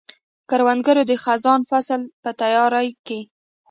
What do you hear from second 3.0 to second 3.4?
کې دی